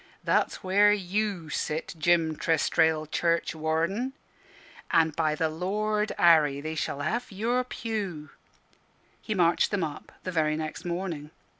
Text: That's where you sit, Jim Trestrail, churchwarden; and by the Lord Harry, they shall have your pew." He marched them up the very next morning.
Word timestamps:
That's 0.23 0.63
where 0.63 0.91
you 0.91 1.51
sit, 1.51 1.93
Jim 1.95 2.35
Trestrail, 2.35 3.05
churchwarden; 3.05 4.13
and 4.89 5.15
by 5.15 5.35
the 5.35 5.47
Lord 5.47 6.11
Harry, 6.17 6.59
they 6.59 6.73
shall 6.73 7.01
have 7.01 7.31
your 7.31 7.63
pew." 7.63 8.31
He 9.21 9.35
marched 9.35 9.69
them 9.69 9.83
up 9.83 10.11
the 10.23 10.31
very 10.31 10.57
next 10.57 10.85
morning. 10.85 11.29